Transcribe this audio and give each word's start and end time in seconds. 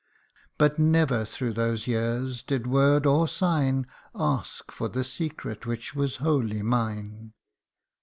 But 0.57 0.79
never 0.79 1.25
through 1.25 1.53
those 1.53 1.85
years 1.85 2.41
did 2.41 2.65
word 2.65 3.05
or 3.05 3.27
sign 3.27 3.85
Ask 4.15 4.71
for 4.71 4.89
the 4.89 5.03
secret 5.03 5.67
which 5.67 5.93
was 5.93 6.15
wholly 6.15 6.63
mine. 6.63 7.33